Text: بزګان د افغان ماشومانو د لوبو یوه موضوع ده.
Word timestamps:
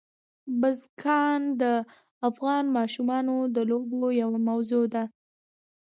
بزګان 0.59 1.41
د 1.61 1.63
افغان 2.29 2.65
ماشومانو 2.77 3.35
د 3.55 3.57
لوبو 3.69 4.01
یوه 4.21 4.39
موضوع 4.47 4.85
ده. 4.93 5.03